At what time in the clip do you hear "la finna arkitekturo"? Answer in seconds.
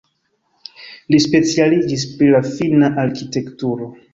2.37-3.97